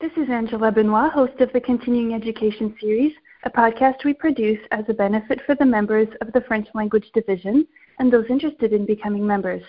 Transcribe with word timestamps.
This 0.00 0.12
is 0.16 0.30
Angela 0.30 0.72
Benoit, 0.72 1.12
host 1.12 1.38
of 1.42 1.52
the 1.52 1.60
Continuing 1.60 2.14
Education 2.14 2.74
Series, 2.80 3.12
a 3.44 3.50
podcast 3.50 4.02
we 4.02 4.14
produce 4.14 4.58
as 4.70 4.86
a 4.88 4.94
benefit 4.94 5.42
for 5.44 5.54
the 5.54 5.66
members 5.66 6.08
of 6.22 6.32
the 6.32 6.40
French 6.40 6.66
Language 6.72 7.10
Division 7.12 7.66
and 7.98 8.10
those 8.10 8.24
interested 8.30 8.72
in 8.72 8.86
becoming 8.86 9.26
members. 9.26 9.62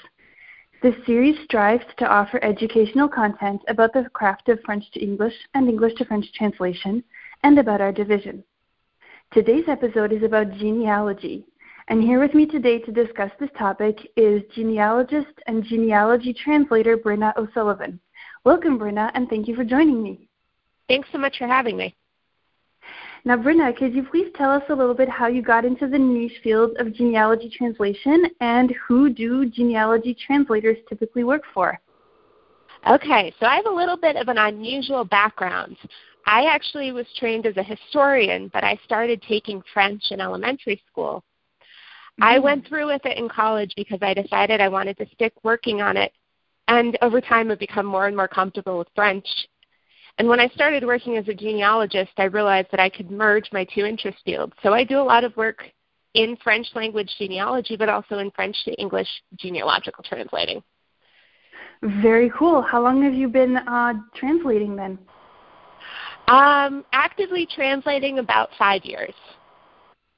This 0.81 0.95
series 1.05 1.37
strives 1.43 1.83
to 1.97 2.07
offer 2.07 2.41
educational 2.45 3.09
content 3.09 3.61
about 3.67 3.91
the 3.91 4.09
craft 4.13 4.47
of 4.47 4.61
French 4.61 4.89
to 4.93 5.03
English 5.03 5.35
and 5.53 5.67
English 5.67 5.95
to 5.95 6.05
French 6.05 6.31
translation 6.31 7.03
and 7.43 7.59
about 7.59 7.81
our 7.81 7.91
division. 7.91 8.41
Today's 9.33 9.67
episode 9.67 10.13
is 10.13 10.23
about 10.23 10.53
genealogy, 10.53 11.45
and 11.89 12.01
here 12.01 12.21
with 12.21 12.33
me 12.33 12.45
today 12.45 12.79
to 12.79 12.91
discuss 12.93 13.31
this 13.37 13.51
topic 13.59 13.97
is 14.15 14.43
genealogist 14.55 15.41
and 15.47 15.65
genealogy 15.65 16.33
translator 16.33 16.95
Brenna 16.95 17.35
O'Sullivan. 17.35 17.99
Welcome, 18.43 18.79
Brenna, 18.79 19.11
and 19.13 19.29
thank 19.29 19.47
you 19.47 19.55
for 19.55 19.63
joining 19.63 20.01
me. 20.01 20.27
Thanks 20.87 21.07
so 21.11 21.19
much 21.19 21.37
for 21.37 21.45
having 21.45 21.77
me. 21.77 21.95
Now, 23.23 23.37
Brenna, 23.37 23.77
could 23.77 23.93
you 23.93 24.01
please 24.01 24.31
tell 24.35 24.49
us 24.49 24.63
a 24.69 24.73
little 24.73 24.95
bit 24.95 25.07
how 25.07 25.27
you 25.27 25.43
got 25.43 25.63
into 25.63 25.87
the 25.87 25.99
niche 25.99 26.39
field 26.43 26.75
of 26.79 26.91
genealogy 26.91 27.53
translation 27.55 28.25
and 28.39 28.73
who 28.87 29.13
do 29.13 29.45
genealogy 29.45 30.17
translators 30.25 30.77
typically 30.89 31.23
work 31.23 31.43
for? 31.53 31.79
Okay, 32.89 33.31
so 33.39 33.45
I 33.45 33.57
have 33.57 33.67
a 33.67 33.75
little 33.75 33.95
bit 33.97 34.15
of 34.15 34.27
an 34.27 34.39
unusual 34.39 35.05
background. 35.05 35.77
I 36.25 36.45
actually 36.45 36.91
was 36.91 37.05
trained 37.19 37.45
as 37.45 37.57
a 37.57 37.63
historian, 37.63 38.49
but 38.51 38.63
I 38.63 38.79
started 38.83 39.21
taking 39.21 39.61
French 39.71 40.05
in 40.09 40.19
elementary 40.19 40.81
school. 40.91 41.23
Mm-hmm. 42.19 42.23
I 42.23 42.39
went 42.39 42.67
through 42.67 42.87
with 42.87 43.05
it 43.05 43.19
in 43.19 43.29
college 43.29 43.73
because 43.77 43.99
I 44.01 44.15
decided 44.15 44.61
I 44.61 44.67
wanted 44.67 44.97
to 44.97 45.05
stick 45.13 45.33
working 45.43 45.83
on 45.83 45.95
it 45.95 46.11
and 46.71 46.97
over 47.01 47.19
time, 47.19 47.51
I've 47.51 47.59
become 47.59 47.85
more 47.85 48.07
and 48.07 48.15
more 48.15 48.29
comfortable 48.29 48.77
with 48.77 48.87
French. 48.95 49.27
And 50.17 50.29
when 50.29 50.39
I 50.39 50.47
started 50.49 50.85
working 50.85 51.17
as 51.17 51.27
a 51.27 51.33
genealogist, 51.33 52.11
I 52.17 52.23
realized 52.23 52.69
that 52.71 52.79
I 52.79 52.87
could 52.87 53.11
merge 53.11 53.49
my 53.51 53.65
two 53.75 53.85
interest 53.85 54.19
fields. 54.23 54.53
So 54.63 54.73
I 54.73 54.85
do 54.85 54.97
a 54.97 55.03
lot 55.03 55.25
of 55.25 55.35
work 55.35 55.65
in 56.13 56.37
French 56.41 56.67
language 56.73 57.13
genealogy, 57.17 57.75
but 57.75 57.89
also 57.89 58.19
in 58.19 58.31
French 58.31 58.55
to 58.63 58.71
English 58.75 59.09
genealogical 59.35 60.01
translating. 60.01 60.63
Very 62.01 62.31
cool. 62.37 62.61
How 62.61 62.81
long 62.81 63.03
have 63.03 63.15
you 63.15 63.27
been 63.27 63.57
uh, 63.57 63.93
translating 64.15 64.77
then? 64.77 64.97
Um, 66.29 66.85
actively 66.93 67.45
translating 67.53 68.19
about 68.19 68.49
five 68.57 68.85
years. 68.85 69.13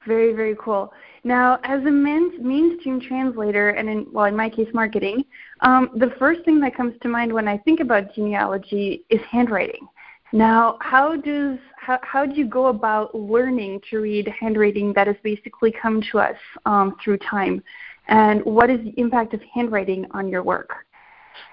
Very, 0.06 0.32
very 0.34 0.54
cool. 0.60 0.92
Now, 1.26 1.58
as 1.64 1.80
a 1.86 1.90
mainstream 1.90 3.00
translator, 3.00 3.70
and 3.70 3.88
in, 3.88 4.06
well, 4.12 4.26
in 4.26 4.36
my 4.36 4.50
case, 4.50 4.68
marketing, 4.74 5.24
um, 5.60 5.88
the 5.96 6.12
first 6.18 6.44
thing 6.44 6.60
that 6.60 6.76
comes 6.76 6.94
to 7.00 7.08
mind 7.08 7.32
when 7.32 7.48
I 7.48 7.56
think 7.58 7.80
about 7.80 8.14
genealogy 8.14 9.04
is 9.08 9.20
handwriting. 9.30 9.88
Now, 10.34 10.76
how 10.80 11.16
does 11.16 11.58
how, 11.78 11.98
how 12.02 12.26
do 12.26 12.34
you 12.34 12.46
go 12.46 12.66
about 12.66 13.14
learning 13.14 13.80
to 13.90 14.00
read 14.00 14.28
handwriting 14.38 14.92
that 14.94 15.06
has 15.06 15.16
basically 15.22 15.72
come 15.72 16.02
to 16.12 16.18
us 16.18 16.36
um, 16.66 16.96
through 17.02 17.18
time, 17.18 17.62
and 18.08 18.44
what 18.44 18.68
is 18.68 18.80
the 18.80 18.92
impact 18.98 19.32
of 19.32 19.40
handwriting 19.54 20.06
on 20.10 20.28
your 20.28 20.42
work? 20.42 20.74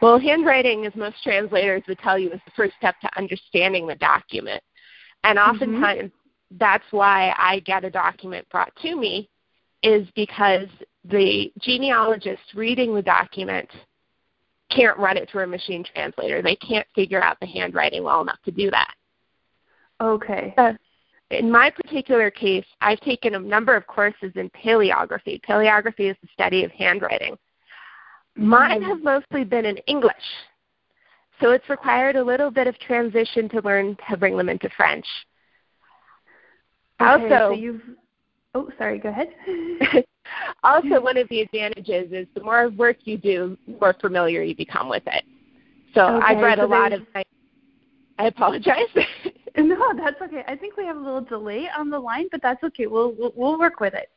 Well, 0.01 0.19
handwriting, 0.19 0.85
as 0.85 0.95
most 0.95 1.23
translators 1.23 1.83
would 1.87 1.99
tell 1.99 2.19
you, 2.19 2.31
is 2.31 2.41
the 2.45 2.51
first 2.57 2.73
step 2.77 2.99
to 3.01 3.17
understanding 3.17 3.87
the 3.87 3.95
document, 3.95 4.61
and 5.23 5.37
mm-hmm. 5.37 5.49
oftentimes 5.49 6.01
mm-hmm. 6.09 6.57
that's 6.57 6.85
why 6.91 7.33
I 7.37 7.59
get 7.59 7.85
a 7.85 7.89
document 7.89 8.49
brought 8.49 8.75
to 8.81 8.95
me 8.95 9.29
is 9.83 10.07
because 10.15 10.67
the 11.05 11.51
genealogist 11.59 12.41
reading 12.55 12.93
the 12.93 13.01
document 13.01 13.69
can't 14.69 14.97
run 14.97 15.17
it 15.17 15.29
through 15.29 15.43
a 15.43 15.47
machine 15.47 15.83
translator. 15.93 16.41
They 16.41 16.55
can't 16.55 16.87
figure 16.95 17.21
out 17.21 17.39
the 17.39 17.47
handwriting 17.47 18.03
well 18.03 18.21
enough 18.21 18.39
to 18.45 18.51
do 18.51 18.69
that. 18.71 18.93
Okay. 19.99 20.53
Uh, 20.57 20.73
in 21.29 21.49
my 21.49 21.69
particular 21.69 22.29
case, 22.29 22.65
I've 22.81 22.99
taken 23.01 23.35
a 23.35 23.39
number 23.39 23.75
of 23.75 23.87
courses 23.87 24.31
in 24.35 24.49
paleography. 24.49 25.41
Paleography 25.41 26.11
is 26.11 26.17
the 26.21 26.27
study 26.33 26.63
of 26.63 26.71
handwriting. 26.71 27.37
Mine 28.35 28.81
have 28.81 29.03
mostly 29.03 29.43
been 29.43 29.65
in 29.65 29.77
English. 29.87 30.13
So 31.41 31.51
it's 31.51 31.69
required 31.69 32.15
a 32.15 32.23
little 32.23 32.51
bit 32.51 32.67
of 32.67 32.77
transition 32.79 33.49
to 33.49 33.61
learn 33.61 33.97
to 34.09 34.17
bring 34.17 34.37
them 34.37 34.49
into 34.49 34.69
French. 34.75 35.05
Okay, 37.01 37.23
also, 37.25 37.49
so 37.49 37.51
you've 37.51 37.81
Oh, 38.53 38.69
sorry, 38.77 38.99
go 38.99 39.09
ahead. 39.09 39.29
also, 40.63 41.01
one 41.01 41.17
of 41.17 41.27
the 41.29 41.41
advantages 41.41 42.11
is 42.11 42.27
the 42.35 42.43
more 42.43 42.69
work 42.69 42.97
you 43.03 43.17
do, 43.17 43.57
the 43.65 43.77
more 43.79 43.95
familiar 43.99 44.43
you 44.43 44.55
become 44.55 44.89
with 44.89 45.03
it. 45.07 45.23
So 45.93 46.01
okay, 46.01 46.25
I've 46.25 46.43
read 46.43 46.59
so 46.59 46.65
a 46.65 46.67
lot 46.67 46.93
of. 46.93 47.01
I, 47.15 47.23
I 48.17 48.27
apologize. 48.27 48.87
no, 49.57 49.93
that's 49.97 50.21
okay. 50.21 50.43
I 50.47 50.55
think 50.55 50.77
we 50.77 50.85
have 50.85 50.95
a 50.95 50.99
little 50.99 51.21
delay 51.21 51.67
on 51.77 51.89
the 51.89 51.99
line, 51.99 52.27
but 52.31 52.41
that's 52.41 52.63
okay. 52.63 52.87
We'll 52.87 53.13
we'll, 53.17 53.33
we'll 53.35 53.59
work 53.59 53.79
with 53.79 53.93
it. 53.93 54.09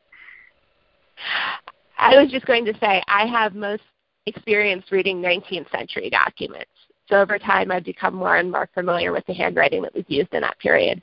I 1.97 2.21
was 2.21 2.31
just 2.31 2.45
going 2.45 2.65
to 2.65 2.73
say 2.79 3.01
I 3.07 3.25
have 3.25 3.55
most 3.55 3.83
experience 4.25 4.85
reading 4.91 5.21
19th 5.21 5.69
century 5.71 6.09
documents. 6.09 6.71
So 7.09 7.17
over 7.21 7.37
time, 7.37 7.71
I've 7.71 7.83
become 7.83 8.15
more 8.15 8.37
and 8.37 8.51
more 8.51 8.67
familiar 8.73 9.11
with 9.11 9.25
the 9.27 9.33
handwriting 9.33 9.81
that 9.83 9.93
was 9.93 10.05
used 10.07 10.33
in 10.33 10.41
that 10.41 10.57
period. 10.59 11.01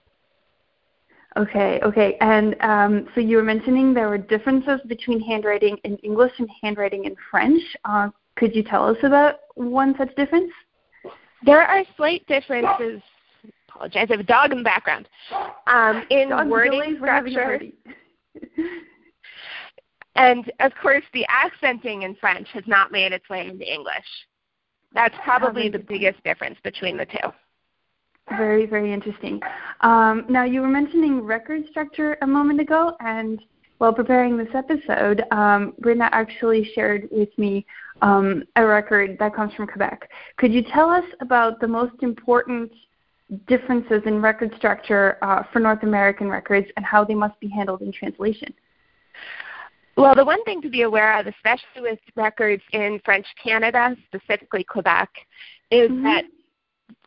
Okay, 1.39 1.81
okay. 1.83 2.17
And 2.21 2.57
um, 2.61 3.09
so 3.15 3.21
you 3.21 3.37
were 3.37 3.43
mentioning 3.43 3.95
there 3.95 4.09
were 4.09 4.19
differences 4.19 4.81
between 4.87 5.21
handwriting 5.21 5.79
in 5.85 5.97
English 5.99 6.33
and 6.39 6.49
handwriting 6.63 7.05
in 7.07 7.17
French. 7.31 7.63
Uh, 7.85 8.11
could 8.37 8.55
you 8.55 8.63
tell 8.63 8.87
us 8.89 8.99
about 9.03 9.37
one 9.55 9.95
such 9.97 10.15
difference? 10.15 10.53
There 11.45 11.63
are 11.63 11.85
slight 11.97 12.27
differences. 12.27 13.03
Apologize, 13.69 14.09
I 14.11 14.13
have 14.13 14.21
a 14.21 14.25
dog 14.25 14.53
in 14.53 14.59
the 14.59 14.65
background. 14.65 15.09
Um, 15.67 16.05
in 16.11 16.29
dog 16.29 16.49
wording 16.49 16.97
structure. 16.99 17.61
and 20.17 20.53
of 20.61 20.73
course, 20.81 21.05
the 21.15 21.27
accenting 21.29 22.03
in 22.03 22.15
French 22.17 22.49
has 22.53 22.65
not 22.67 22.93
made 22.93 23.13
its 23.13 23.29
way 23.31 23.49
into 23.49 23.71
English. 23.71 24.05
That's 24.95 25.15
probably 25.25 25.71
the 25.71 25.79
biggest 25.79 26.23
difference 26.23 26.59
between 26.63 26.99
the 26.99 27.07
two. 27.07 27.33
Very, 28.37 28.67
very 28.67 28.93
interesting. 28.93 29.41
Um, 29.81 30.25
now, 30.29 30.45
you 30.45 30.61
were 30.61 30.69
mentioning 30.69 31.21
record 31.23 31.63
structure 31.71 32.17
a 32.23 32.27
moment 32.27 32.61
ago, 32.61 32.97
and 33.01 33.41
while 33.79 33.93
preparing 33.93 34.37
this 34.37 34.49
episode, 34.55 35.25
um, 35.33 35.75
Brenda 35.81 36.09
actually 36.13 36.71
shared 36.75 37.09
with 37.11 37.37
me 37.37 37.67
um, 38.01 38.45
a 38.57 38.65
record 38.65 39.17
that 39.19 39.35
comes 39.35 39.53
from 39.55 39.67
Quebec. 39.67 40.09
Could 40.37 40.53
you 40.53 40.63
tell 40.63 40.89
us 40.89 41.05
about 41.21 41.61
the 41.61 41.69
most 41.69 42.03
important 42.03 42.71
differences 43.47 44.03
in 44.07 44.21
record 44.21 44.53
structure 44.57 45.19
uh, 45.23 45.43
for 45.53 45.59
North 45.59 45.83
American 45.83 46.29
records 46.29 46.67
and 46.77 46.85
how 46.85 47.05
they 47.05 47.15
must 47.15 47.39
be 47.41 47.49
handled 47.49 47.83
in 47.83 47.93
translation? 47.93 48.53
Well, 49.97 50.15
the 50.15 50.25
one 50.25 50.43
thing 50.45 50.63
to 50.63 50.71
be 50.71 50.83
aware 50.83 51.19
of, 51.19 51.27
especially 51.27 51.83
with 51.83 51.99
records 52.17 52.63
in 52.73 53.01
French 53.05 53.27
Canada, 53.43 53.95
specifically 54.07 54.65
Quebec, 54.65 55.11
is 55.71 55.91
mm-hmm. 55.91 56.05
that 56.05 56.25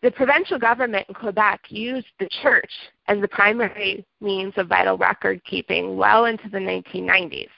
the 0.02 0.12
provincial 0.12 0.60
government 0.60 1.06
in 1.08 1.16
Quebec 1.16 1.62
used 1.70 2.08
the 2.20 2.30
church 2.42 2.72
as 3.08 3.20
the 3.22 3.28
primary 3.28 4.06
means 4.22 4.54
of 4.58 4.68
vital 4.68 4.98
record 4.98 5.44
keeping 5.46 5.98
well 5.98 6.26
into 6.26 6.50
the 6.50 6.58
1990s. 6.58 7.50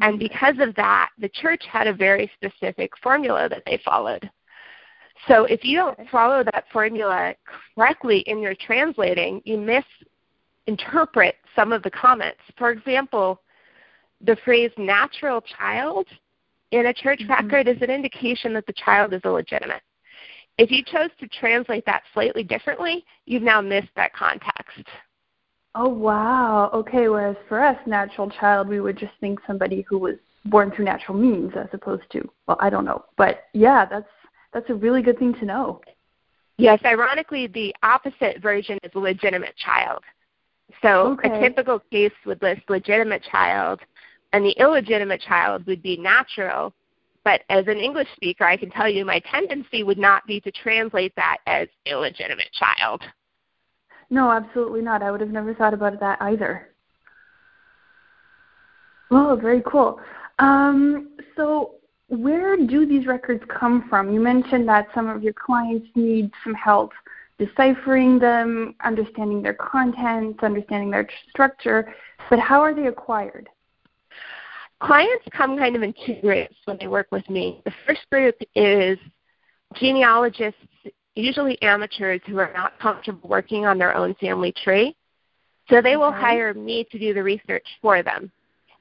And 0.00 0.18
because 0.18 0.56
of 0.58 0.74
that, 0.76 1.10
the 1.18 1.28
church 1.28 1.62
had 1.70 1.86
a 1.86 1.92
very 1.92 2.30
specific 2.34 2.92
formula 3.02 3.48
that 3.48 3.62
they 3.66 3.80
followed. 3.84 4.28
So 5.28 5.44
if 5.44 5.64
you 5.64 5.76
don't 5.76 6.08
follow 6.10 6.42
that 6.42 6.64
formula 6.72 7.34
correctly 7.76 8.20
in 8.26 8.40
your 8.40 8.54
translating, 8.54 9.40
you 9.44 9.82
misinterpret 10.66 11.36
some 11.54 11.72
of 11.72 11.82
the 11.82 11.90
comments. 11.90 12.40
For 12.58 12.70
example, 12.70 13.40
the 14.20 14.36
phrase 14.44 14.70
natural 14.78 15.42
child 15.42 16.06
in 16.72 16.86
a 16.86 16.94
church 16.94 17.20
mm-hmm. 17.20 17.32
record 17.32 17.68
is 17.68 17.80
an 17.82 17.90
indication 17.90 18.52
that 18.54 18.66
the 18.66 18.72
child 18.72 19.12
is 19.12 19.20
illegitimate. 19.24 19.82
If 20.58 20.70
you 20.70 20.84
chose 20.84 21.10
to 21.20 21.26
translate 21.28 21.84
that 21.86 22.02
slightly 22.12 22.42
differently, 22.42 23.04
you've 23.24 23.42
now 23.42 23.60
missed 23.60 23.88
that 23.96 24.12
context. 24.14 24.86
Oh 25.74 25.88
wow. 25.88 26.70
Okay, 26.74 27.08
whereas 27.08 27.36
for 27.48 27.62
us, 27.62 27.78
natural 27.86 28.30
child, 28.30 28.68
we 28.68 28.80
would 28.80 28.98
just 28.98 29.14
think 29.20 29.40
somebody 29.46 29.84
who 29.88 29.98
was 29.98 30.16
born 30.44 30.70
through 30.72 30.84
natural 30.84 31.16
means 31.16 31.52
as 31.56 31.68
opposed 31.72 32.02
to 32.12 32.28
well, 32.46 32.58
I 32.60 32.68
don't 32.68 32.84
know. 32.84 33.04
But 33.16 33.44
yeah, 33.54 33.86
that's 33.86 34.08
that's 34.52 34.68
a 34.68 34.74
really 34.74 35.02
good 35.02 35.18
thing 35.18 35.34
to 35.34 35.44
know. 35.44 35.80
Yes, 36.58 36.80
ironically 36.84 37.46
the 37.46 37.74
opposite 37.82 38.42
version 38.42 38.78
is 38.82 38.90
legitimate 38.94 39.56
child. 39.56 40.02
So 40.82 41.12
okay. 41.12 41.30
a 41.30 41.40
typical 41.40 41.80
case 41.90 42.12
would 42.26 42.42
list 42.42 42.62
legitimate 42.68 43.22
child 43.30 43.80
and 44.32 44.44
the 44.44 44.54
illegitimate 44.58 45.20
child 45.20 45.66
would 45.66 45.82
be 45.82 45.96
natural 45.96 46.72
but 47.24 47.42
as 47.48 47.66
an 47.68 47.78
English 47.78 48.08
speaker, 48.16 48.44
I 48.44 48.56
can 48.56 48.70
tell 48.70 48.88
you 48.88 49.04
my 49.04 49.20
tendency 49.30 49.82
would 49.82 49.98
not 49.98 50.26
be 50.26 50.40
to 50.40 50.50
translate 50.50 51.14
that 51.16 51.38
as 51.46 51.68
illegitimate 51.86 52.50
child. 52.52 53.02
No, 54.10 54.30
absolutely 54.30 54.82
not. 54.82 55.02
I 55.02 55.10
would 55.10 55.20
have 55.20 55.30
never 55.30 55.54
thought 55.54 55.74
about 55.74 55.98
that 56.00 56.20
either. 56.20 56.68
Oh, 59.10 59.38
very 59.40 59.62
cool. 59.66 60.00
Um, 60.38 61.16
so, 61.36 61.74
where 62.08 62.56
do 62.56 62.86
these 62.86 63.06
records 63.06 63.42
come 63.48 63.88
from? 63.88 64.12
You 64.12 64.20
mentioned 64.20 64.68
that 64.68 64.88
some 64.94 65.08
of 65.08 65.22
your 65.22 65.32
clients 65.32 65.86
need 65.94 66.30
some 66.44 66.54
help 66.54 66.92
deciphering 67.38 68.18
them, 68.18 68.74
understanding 68.84 69.42
their 69.42 69.54
content, 69.54 70.42
understanding 70.42 70.90
their 70.90 71.08
structure, 71.30 71.92
but 72.30 72.38
how 72.38 72.60
are 72.60 72.74
they 72.74 72.86
acquired? 72.86 73.48
Clients 74.82 75.24
come 75.30 75.56
kind 75.56 75.76
of 75.76 75.82
in 75.82 75.94
two 76.04 76.16
groups 76.20 76.56
when 76.64 76.76
they 76.80 76.88
work 76.88 77.06
with 77.12 77.28
me. 77.30 77.62
The 77.64 77.72
first 77.86 78.00
group 78.10 78.34
is 78.56 78.98
genealogists, 79.76 80.58
usually 81.14 81.60
amateurs 81.62 82.20
who 82.26 82.38
are 82.38 82.52
not 82.52 82.78
comfortable 82.80 83.28
working 83.28 83.64
on 83.64 83.78
their 83.78 83.94
own 83.94 84.14
family 84.16 84.52
tree. 84.64 84.96
So 85.70 85.80
they 85.80 85.96
will 85.96 86.10
hire 86.10 86.52
me 86.52 86.84
to 86.90 86.98
do 86.98 87.14
the 87.14 87.22
research 87.22 87.66
for 87.80 88.02
them. 88.02 88.32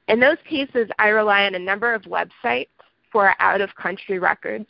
In 0.07 0.19
those 0.19 0.37
cases, 0.49 0.89
I 0.97 1.09
rely 1.09 1.45
on 1.45 1.53
a 1.53 1.59
number 1.59 1.93
of 1.93 2.01
websites 2.03 2.69
for 3.11 3.35
out 3.39 3.61
of 3.61 3.69
country 3.75 4.17
records. 4.17 4.65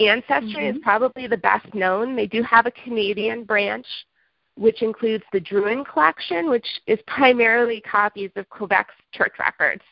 Ancestry 0.00 0.64
mm-hmm. 0.64 0.76
is 0.76 0.82
probably 0.82 1.26
the 1.26 1.38
best 1.38 1.74
known. 1.74 2.14
They 2.14 2.26
do 2.26 2.42
have 2.42 2.66
a 2.66 2.70
Canadian 2.70 3.44
branch, 3.44 3.86
which 4.56 4.82
includes 4.82 5.24
the 5.32 5.40
Drouin 5.40 5.86
collection, 5.90 6.50
which 6.50 6.66
is 6.86 6.98
primarily 7.06 7.80
copies 7.80 8.30
of 8.36 8.48
Quebec's 8.50 8.94
church 9.12 9.32
records. 9.38 9.82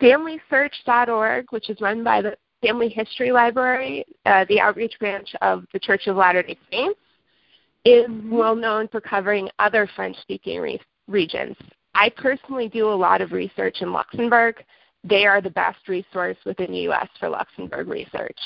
FamilySearch.org, 0.00 1.46
which 1.50 1.70
is 1.70 1.80
run 1.80 2.04
by 2.04 2.22
the 2.22 2.36
Family 2.62 2.88
History 2.88 3.30
Library, 3.30 4.04
uh, 4.26 4.44
the 4.48 4.60
outreach 4.60 4.98
branch 4.98 5.28
of 5.42 5.64
the 5.72 5.78
Church 5.78 6.06
of 6.06 6.16
Latter 6.16 6.42
day 6.42 6.58
Saints, 6.70 6.98
is 7.84 8.06
well 8.24 8.56
known 8.56 8.88
for 8.88 9.00
covering 9.00 9.48
other 9.58 9.88
French 9.94 10.16
speaking 10.20 10.60
re- 10.60 10.80
regions. 11.06 11.56
I 11.94 12.10
personally 12.10 12.68
do 12.68 12.88
a 12.88 12.94
lot 12.94 13.20
of 13.20 13.32
research 13.32 13.78
in 13.80 13.92
Luxembourg. 13.92 14.62
They 15.04 15.26
are 15.26 15.40
the 15.40 15.50
best 15.50 15.88
resource 15.88 16.36
within 16.44 16.72
the 16.72 16.78
U.S. 16.80 17.08
for 17.18 17.28
Luxembourg 17.28 17.88
research. 17.88 18.38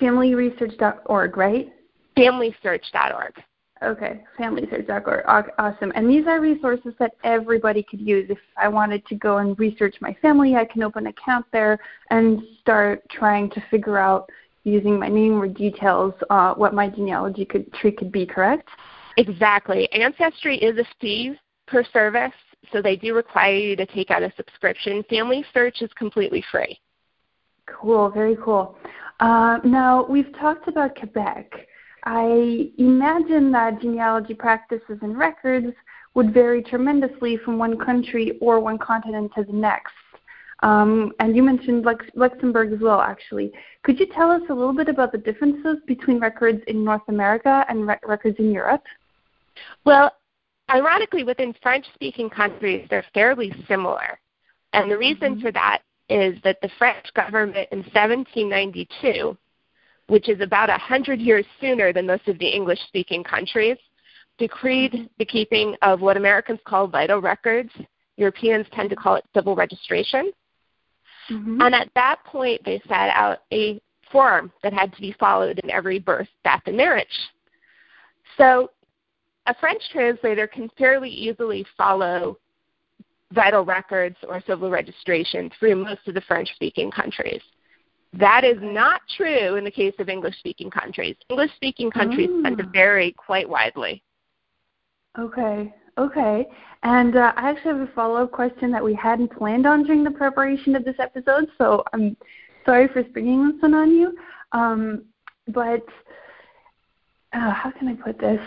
FamilyResearch.org, 0.00 1.36
right? 1.36 1.72
FamilySearch.org. 2.16 3.34
Okay, 3.82 4.24
FamilySearch.org. 4.38 5.50
Awesome. 5.58 5.92
And 5.94 6.08
these 6.08 6.26
are 6.26 6.40
resources 6.40 6.94
that 6.98 7.12
everybody 7.24 7.82
could 7.82 8.00
use. 8.00 8.30
If 8.30 8.38
I 8.56 8.68
wanted 8.68 9.04
to 9.06 9.14
go 9.14 9.38
and 9.38 9.58
research 9.58 9.96
my 10.00 10.16
family, 10.22 10.54
I 10.54 10.64
can 10.64 10.82
open 10.82 11.06
an 11.06 11.12
account 11.12 11.44
there 11.52 11.78
and 12.10 12.40
start 12.60 13.02
trying 13.10 13.50
to 13.50 13.62
figure 13.70 13.98
out 13.98 14.30
using 14.62 14.98
my 14.98 15.08
name 15.08 15.38
or 15.40 15.48
details 15.48 16.14
uh, 16.30 16.54
what 16.54 16.72
my 16.72 16.88
genealogy 16.88 17.44
could, 17.44 17.70
tree 17.74 17.92
could 17.92 18.10
be, 18.10 18.24
correct? 18.24 18.68
Exactly. 19.16 19.90
Ancestry 19.92 20.56
is 20.58 20.78
a 20.78 20.84
fee 21.00 21.34
per 21.66 21.84
service, 21.92 22.32
so 22.72 22.80
they 22.80 22.96
do 22.96 23.14
require 23.14 23.54
you 23.54 23.76
to 23.76 23.86
take 23.86 24.10
out 24.10 24.22
a 24.22 24.32
subscription. 24.36 25.04
Family 25.10 25.44
Search 25.52 25.82
is 25.82 25.90
completely 25.98 26.42
free. 26.50 26.78
Cool, 27.66 28.10
very 28.10 28.36
cool. 28.42 28.76
Uh, 29.20 29.58
now, 29.64 30.06
we've 30.08 30.32
talked 30.38 30.68
about 30.68 30.96
Quebec. 30.96 31.52
I 32.04 32.70
imagine 32.78 33.50
that 33.52 33.80
genealogy 33.80 34.34
practices 34.34 34.98
and 35.00 35.16
records 35.16 35.74
would 36.14 36.32
vary 36.32 36.62
tremendously 36.62 37.38
from 37.38 37.58
one 37.58 37.78
country 37.78 38.38
or 38.40 38.60
one 38.60 38.78
continent 38.78 39.32
to 39.36 39.44
the 39.44 39.52
next. 39.52 39.92
Um, 40.60 41.12
and 41.18 41.34
you 41.34 41.42
mentioned 41.42 41.84
Lux- 41.84 42.06
Luxembourg 42.14 42.72
as 42.72 42.80
well, 42.80 43.00
actually. 43.00 43.52
Could 43.82 43.98
you 43.98 44.06
tell 44.06 44.30
us 44.30 44.42
a 44.48 44.54
little 44.54 44.74
bit 44.74 44.88
about 44.88 45.12
the 45.12 45.18
differences 45.18 45.78
between 45.86 46.20
records 46.20 46.62
in 46.68 46.84
North 46.84 47.02
America 47.08 47.64
and 47.68 47.86
re- 47.86 47.98
records 48.04 48.36
in 48.38 48.52
Europe? 48.52 48.82
Well, 49.84 50.12
ironically, 50.70 51.24
within 51.24 51.54
French 51.62 51.86
speaking 51.94 52.30
countries, 52.30 52.86
they're 52.88 53.04
fairly 53.12 53.52
similar. 53.66 54.18
And 54.72 54.90
the 54.90 54.98
reason 54.98 55.34
mm-hmm. 55.34 55.42
for 55.42 55.52
that 55.52 55.82
is 56.08 56.36
that 56.44 56.60
the 56.60 56.70
French 56.78 57.06
government 57.14 57.68
in 57.72 57.78
1792, 57.78 59.36
which 60.08 60.28
is 60.28 60.40
about 60.40 60.68
100 60.68 61.20
years 61.20 61.44
sooner 61.60 61.92
than 61.92 62.06
most 62.06 62.28
of 62.28 62.38
the 62.38 62.48
English 62.48 62.80
speaking 62.88 63.24
countries, 63.24 63.76
decreed 64.38 65.08
the 65.18 65.24
keeping 65.24 65.74
of 65.82 66.00
what 66.00 66.16
Americans 66.16 66.60
call 66.64 66.86
vital 66.86 67.20
records. 67.20 67.70
Europeans 68.16 68.66
tend 68.72 68.90
to 68.90 68.96
call 68.96 69.16
it 69.16 69.24
civil 69.34 69.54
registration. 69.54 70.30
Mm-hmm. 71.30 71.60
And 71.62 71.74
at 71.74 71.88
that 71.94 72.22
point, 72.24 72.60
they 72.64 72.80
set 72.86 73.10
out 73.10 73.38
a 73.52 73.80
form 74.12 74.52
that 74.62 74.72
had 74.72 74.92
to 74.94 75.00
be 75.00 75.14
followed 75.18 75.58
in 75.60 75.70
every 75.70 75.98
birth, 75.98 76.28
death, 76.44 76.62
and 76.66 76.76
marriage. 76.76 77.06
So 78.36 78.70
a 79.46 79.54
French 79.54 79.82
translator 79.90 80.46
can 80.46 80.70
fairly 80.76 81.10
easily 81.10 81.66
follow 81.76 82.38
vital 83.32 83.64
records 83.64 84.16
or 84.28 84.42
civil 84.46 84.70
registration 84.70 85.50
through 85.58 85.76
most 85.76 86.06
of 86.06 86.14
the 86.14 86.20
French 86.22 86.48
speaking 86.54 86.90
countries. 86.90 87.42
That 88.18 88.44
is 88.44 88.58
not 88.60 89.00
true 89.16 89.56
in 89.56 89.64
the 89.64 89.70
case 89.70 89.94
of 89.98 90.08
English 90.08 90.36
speaking 90.38 90.70
countries. 90.70 91.16
English 91.28 91.50
speaking 91.56 91.90
countries 91.90 92.30
oh. 92.30 92.42
tend 92.42 92.58
to 92.58 92.64
vary 92.64 93.12
quite 93.12 93.48
widely. 93.48 94.02
Okay, 95.18 95.74
okay. 95.98 96.46
And 96.82 97.16
uh, 97.16 97.32
I 97.36 97.50
actually 97.50 97.78
have 97.78 97.88
a 97.88 97.92
follow 97.92 98.22
up 98.22 98.32
question 98.32 98.70
that 98.72 98.84
we 98.84 98.94
hadn't 98.94 99.32
planned 99.32 99.66
on 99.66 99.84
during 99.84 100.04
the 100.04 100.10
preparation 100.10 100.76
of 100.76 100.84
this 100.84 100.96
episode, 100.98 101.48
so 101.58 101.82
I'm 101.92 102.16
sorry 102.64 102.88
for 102.88 103.02
springing 103.08 103.50
this 103.50 103.62
one 103.62 103.74
on 103.74 103.90
you. 103.90 104.16
Um, 104.52 105.04
but 105.48 105.84
uh, 107.32 107.50
how 107.50 107.70
can 107.70 107.88
I 107.88 107.94
put 107.94 108.18
this? 108.18 108.40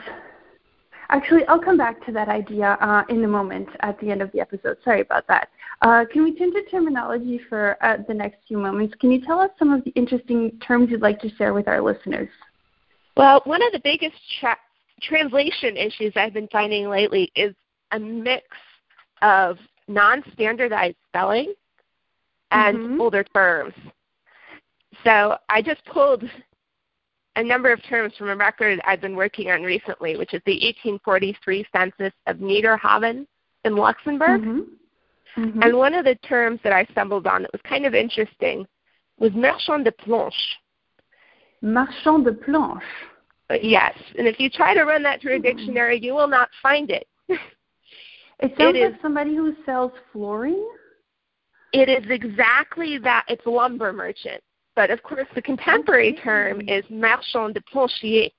Actually, 1.09 1.45
I'll 1.45 1.59
come 1.59 1.77
back 1.77 2.05
to 2.05 2.11
that 2.11 2.27
idea 2.27 2.77
uh, 2.81 3.03
in 3.09 3.23
a 3.23 3.27
moment 3.27 3.69
at 3.79 3.99
the 3.99 4.11
end 4.11 4.21
of 4.21 4.31
the 4.33 4.41
episode. 4.41 4.77
Sorry 4.83 5.01
about 5.01 5.25
that. 5.27 5.49
Uh, 5.81 6.03
can 6.11 6.23
we 6.23 6.35
turn 6.35 6.51
to 6.53 6.63
terminology 6.69 7.39
for 7.47 7.77
uh, 7.81 7.97
the 8.07 8.13
next 8.13 8.39
few 8.47 8.57
moments? 8.57 8.95
Can 8.99 9.11
you 9.11 9.21
tell 9.21 9.39
us 9.39 9.51
some 9.57 9.71
of 9.71 9.83
the 9.85 9.91
interesting 9.91 10.59
terms 10.65 10.89
you'd 10.91 11.01
like 11.01 11.19
to 11.21 11.29
share 11.35 11.53
with 11.53 11.67
our 11.67 11.81
listeners? 11.81 12.29
Well, 13.15 13.41
one 13.45 13.63
of 13.63 13.71
the 13.71 13.79
biggest 13.83 14.15
tra- 14.39 14.57
translation 15.01 15.77
issues 15.77 16.13
I've 16.15 16.33
been 16.33 16.49
finding 16.51 16.89
lately 16.89 17.31
is 17.35 17.55
a 17.91 17.99
mix 17.99 18.45
of 19.21 19.57
non 19.87 20.23
standardized 20.33 20.97
spelling 21.07 21.53
and 22.51 22.77
mm-hmm. 22.77 23.01
older 23.01 23.23
terms. 23.23 23.73
So 25.03 25.37
I 25.49 25.61
just 25.61 25.83
pulled 25.85 26.23
a 27.37 27.43
number 27.43 27.71
of 27.71 27.81
terms 27.83 28.13
from 28.17 28.29
a 28.29 28.35
record 28.35 28.81
I've 28.83 28.99
been 28.99 29.15
working 29.15 29.51
on 29.51 29.61
recently, 29.61 30.17
which 30.17 30.33
is 30.33 30.41
the 30.47 30.53
1843 30.53 31.65
census 31.75 32.13
of 32.25 32.37
Niederanven 32.37 33.27
in 33.63 33.75
Luxembourg. 33.75 34.41
Mm-hmm. 34.41 35.41
Mm-hmm. 35.41 35.61
And 35.61 35.77
one 35.77 35.93
of 35.93 36.03
the 36.03 36.15
terms 36.15 36.59
that 36.63 36.73
I 36.73 36.85
stumbled 36.91 37.27
on 37.27 37.43
that 37.43 37.53
was 37.53 37.61
kind 37.63 37.85
of 37.85 37.93
interesting 37.93 38.65
was 39.19 39.31
marchand 39.33 39.85
de 39.85 39.91
planche. 39.91 40.33
Marchand 41.61 42.25
de 42.25 42.31
planche. 42.31 42.81
Yes, 43.61 43.93
and 44.17 44.27
if 44.27 44.39
you 44.39 44.49
try 44.49 44.73
to 44.73 44.83
run 44.83 45.03
that 45.03 45.21
through 45.21 45.35
a 45.35 45.35
mm-hmm. 45.35 45.57
dictionary, 45.57 45.99
you 46.03 46.15
will 46.15 46.27
not 46.27 46.49
find 46.63 46.89
it. 46.89 47.07
it 47.29 47.39
sounds 48.57 48.75
it 48.75 48.83
like 48.83 48.93
is, 48.93 49.01
somebody 49.01 49.35
who 49.35 49.55
sells 49.63 49.91
flooring. 50.11 50.67
It 51.71 51.87
is 51.87 52.09
exactly 52.09 52.97
that. 52.97 53.25
It's 53.27 53.45
lumber 53.45 53.93
merchant. 53.93 54.41
But 54.77 54.91
of 54.91 55.01
course, 55.01 55.25
the 55.33 55.41
contemporary 55.41 56.13
okay. 56.13 56.21
term 56.21 56.61
is 56.69 56.83
marchand 56.91 57.55
de 57.55 57.61
plancher. 57.61 58.31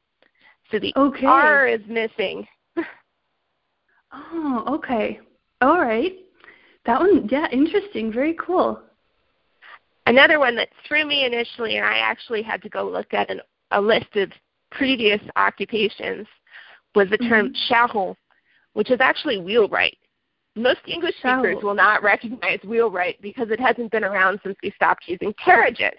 So 0.70 0.78
the 0.78 0.92
okay. 0.96 1.26
R 1.26 1.66
is 1.66 1.80
missing. 1.88 2.46
oh, 4.12 4.64
okay. 4.68 5.18
All 5.60 5.80
right. 5.80 6.12
That 6.86 7.00
one, 7.00 7.28
yeah, 7.28 7.48
interesting. 7.50 8.12
Very 8.12 8.36
cool. 8.40 8.80
Another 10.06 10.38
one 10.38 10.54
that 10.54 10.68
threw 10.86 11.04
me 11.04 11.24
initially, 11.24 11.76
and 11.76 11.84
I 11.84 11.98
actually 11.98 12.42
had 12.42 12.62
to 12.62 12.68
go 12.68 12.88
look 12.88 13.12
at 13.12 13.28
an, 13.30 13.40
a 13.72 13.80
list 13.80 14.14
of 14.14 14.30
previous 14.70 15.20
occupations, 15.34 16.28
was 16.94 17.10
the 17.10 17.18
term 17.18 17.48
mm-hmm. 17.48 18.12
which 18.74 18.92
is 18.92 19.00
actually 19.00 19.38
wheelwright. 19.38 19.98
Most 20.54 20.80
English 20.86 21.16
speakers 21.18 21.62
will 21.64 21.74
not 21.74 22.04
recognize 22.04 22.60
wheelwright 22.64 23.20
because 23.20 23.50
it 23.50 23.58
hasn't 23.58 23.90
been 23.90 24.04
around 24.04 24.38
since 24.44 24.56
we 24.62 24.70
stopped 24.70 25.02
using 25.08 25.34
carriages. 25.44 25.98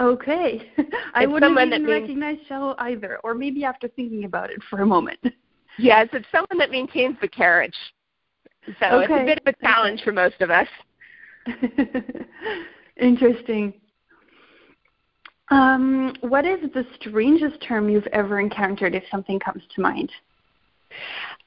Okay. 0.00 0.70
I 1.14 1.24
it's 1.24 1.32
wouldn't 1.32 1.58
even 1.58 1.70
means, 1.70 1.88
recognize 1.88 2.38
shell 2.46 2.74
either, 2.78 3.18
or 3.24 3.34
maybe 3.34 3.64
after 3.64 3.88
thinking 3.88 4.24
about 4.24 4.50
it 4.50 4.60
for 4.68 4.80
a 4.80 4.86
moment. 4.86 5.20
Yes, 5.80 6.08
it's 6.12 6.26
someone 6.32 6.58
that 6.58 6.72
maintains 6.72 7.16
the 7.20 7.28
carriage. 7.28 7.76
So 8.80 8.86
okay. 8.86 9.04
it's 9.04 9.22
a 9.22 9.24
bit 9.24 9.38
of 9.38 9.54
a 9.54 9.64
challenge 9.64 10.00
okay. 10.00 10.06
for 10.06 10.12
most 10.12 10.40
of 10.40 10.50
us. 10.50 10.66
Interesting. 13.00 13.72
Um, 15.50 16.14
what 16.20 16.44
is 16.44 16.58
the 16.74 16.84
strangest 16.96 17.62
term 17.62 17.88
you've 17.88 18.08
ever 18.08 18.40
encountered 18.40 18.96
if 18.96 19.04
something 19.08 19.38
comes 19.38 19.62
to 19.76 19.80
mind? 19.80 20.10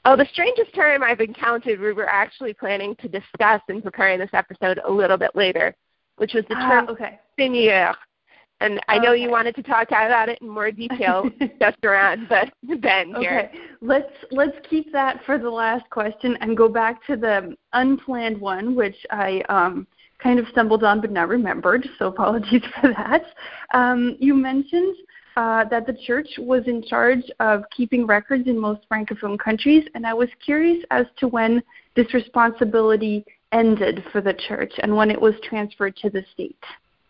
Oh, 0.05 0.15
the 0.15 0.27
strangest 0.31 0.73
term 0.73 1.03
I've 1.03 1.19
encountered 1.19 1.79
we 1.79 1.93
were 1.93 2.09
actually 2.09 2.53
planning 2.53 2.95
to 3.01 3.07
discuss 3.07 3.61
in 3.69 3.81
preparing 3.81 4.19
this 4.19 4.29
episode 4.33 4.79
a 4.87 4.91
little 4.91 5.17
bit 5.17 5.35
later, 5.35 5.75
which 6.15 6.33
was 6.33 6.43
the 6.49 6.55
ah, 6.55 6.69
term 6.69 6.89
okay. 6.89 7.19
seigneur. 7.37 7.93
And 8.61 8.79
I 8.87 8.99
know 8.99 9.11
okay. 9.11 9.21
you 9.21 9.29
wanted 9.29 9.55
to 9.55 9.63
talk 9.63 9.87
about 9.89 10.29
it 10.29 10.39
in 10.41 10.47
more 10.47 10.71
detail 10.71 11.29
just 11.59 11.83
around, 11.83 12.29
but 12.29 12.53
Ben 12.81 13.13
here. 13.15 13.49
Okay, 13.51 13.59
let's 13.81 14.13
let's 14.29 14.55
keep 14.69 14.91
that 14.91 15.19
for 15.25 15.37
the 15.37 15.49
last 15.49 15.89
question 15.89 16.37
and 16.41 16.55
go 16.55 16.69
back 16.69 17.05
to 17.07 17.15
the 17.17 17.55
unplanned 17.73 18.39
one, 18.39 18.75
which 18.75 18.95
I 19.09 19.41
um, 19.49 19.87
kind 20.21 20.39
of 20.39 20.45
stumbled 20.51 20.83
on 20.83 21.01
but 21.01 21.11
now 21.11 21.25
remembered. 21.25 21.87
So 21.97 22.07
apologies 22.07 22.61
for 22.79 22.89
that. 22.89 23.23
Um, 23.73 24.15
you 24.19 24.35
mentioned 24.35 24.95
uh, 25.37 25.65
that 25.65 25.87
the 25.87 25.97
church 26.05 26.27
was 26.37 26.63
in 26.67 26.83
charge 26.83 27.23
of 27.39 27.63
keeping 27.75 28.05
records 28.05 28.47
in 28.47 28.59
most 28.59 28.81
francophone 28.91 29.39
countries, 29.39 29.85
and 29.95 30.05
I 30.05 30.13
was 30.13 30.29
curious 30.43 30.83
as 30.91 31.05
to 31.17 31.27
when 31.27 31.63
this 31.95 32.13
responsibility 32.13 33.25
ended 33.51 34.03
for 34.11 34.21
the 34.21 34.33
church 34.47 34.71
and 34.83 34.95
when 34.95 35.09
it 35.11 35.19
was 35.19 35.33
transferred 35.43 35.95
to 35.97 36.09
the 36.09 36.23
state. 36.33 36.63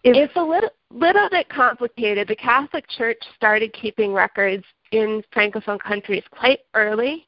It's 0.04 0.36
a 0.36 0.44
little, 0.44 0.70
little 0.92 1.30
bit 1.30 1.48
complicated. 1.50 2.28
The 2.28 2.36
Catholic 2.36 2.88
Church 2.90 3.18
started 3.36 3.72
keeping 3.74 4.14
records 4.14 4.64
in 4.92 5.24
francophone 5.36 5.80
countries 5.80 6.24
quite 6.32 6.60
early. 6.74 7.28